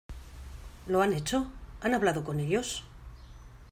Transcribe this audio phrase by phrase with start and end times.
[0.87, 1.51] ¿lo han hecho?¿
[1.81, 2.83] han hablado con ellos?